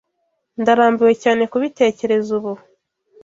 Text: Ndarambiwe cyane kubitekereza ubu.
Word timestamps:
Ndarambiwe 0.61 1.13
cyane 1.23 1.43
kubitekereza 1.51 2.29
ubu. 2.37 2.53